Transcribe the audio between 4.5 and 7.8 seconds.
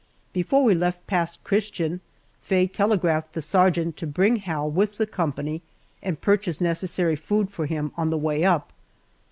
with the company and purchase necessary food for